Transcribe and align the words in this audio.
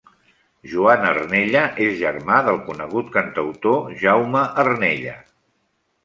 Joan 0.69 1.03
Arnella 1.07 1.59
és 1.87 1.91
germà 1.99 2.39
del 2.47 2.57
conegut 2.69 3.11
cantautor 3.17 3.77
Jaume 4.05 4.41
Arnella. 4.63 5.13